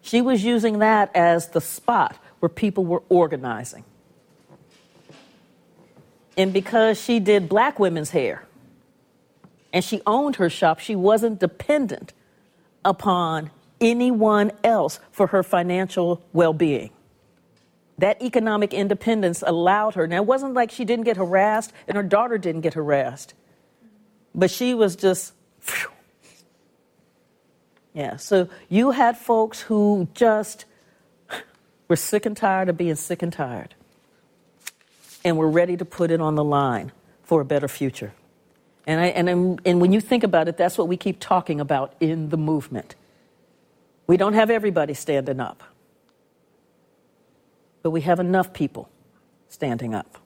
[0.00, 3.84] She was using that as the spot where people were organizing.
[6.36, 8.46] And because she did black women's hair
[9.72, 12.12] and she owned her shop, she wasn't dependent
[12.84, 13.50] upon
[13.84, 16.90] anyone else for her financial well being.
[17.98, 20.08] That economic independence allowed her.
[20.08, 23.34] Now, it wasn't like she didn't get harassed and her daughter didn't get harassed,
[24.34, 25.90] but she was just, phew.
[27.92, 28.16] yeah.
[28.16, 30.64] So you had folks who just
[31.86, 33.74] were sick and tired of being sick and tired
[35.24, 36.90] and were ready to put it on the line
[37.22, 38.12] for a better future.
[38.86, 41.94] And, I, and, and when you think about it, that's what we keep talking about
[42.00, 42.96] in the movement.
[44.06, 45.62] We don't have everybody standing up,
[47.82, 48.90] but we have enough people
[49.48, 50.18] standing up.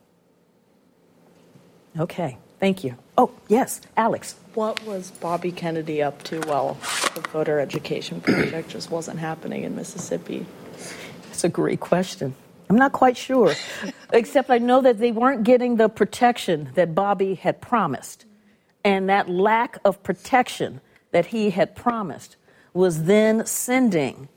[1.99, 2.97] Okay, thank you.
[3.19, 4.37] Oh, yes, Alex.
[4.55, 6.75] What was Bobby Kennedy up to while
[7.15, 10.47] the voter education project just wasn't happening in Mississippi?
[11.27, 12.35] That's a great question.
[12.71, 13.55] I'm not quite sure,
[14.13, 18.25] except I know that they weren't getting the protection that Bobby had promised.
[18.85, 20.81] And that lack of protection
[21.13, 22.37] that he had promised
[22.79, 24.29] was then sending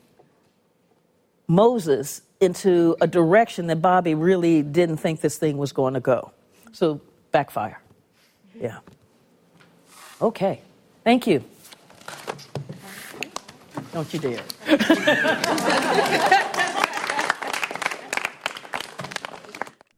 [1.47, 6.31] Moses into a direction that Bobby really didn't think this thing was going to go.
[6.71, 7.79] So, backfire.
[8.59, 8.79] Yeah.
[10.19, 10.59] Okay.
[11.03, 11.43] Thank you.
[13.93, 14.39] Don't you dare.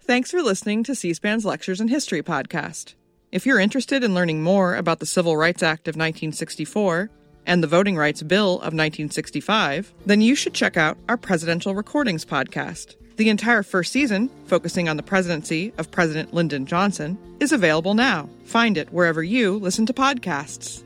[0.01, 2.95] Thanks for listening to C SPAN's Lectures in History podcast.
[3.31, 7.09] If you're interested in learning more about the Civil Rights Act of 1964
[7.45, 12.25] and the Voting Rights Bill of 1965, then you should check out our Presidential Recordings
[12.25, 12.95] podcast.
[13.17, 18.27] The entire first season, focusing on the presidency of President Lyndon Johnson, is available now.
[18.45, 20.83] Find it wherever you listen to podcasts.